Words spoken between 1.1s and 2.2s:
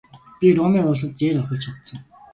зээл олгуулж чадсан.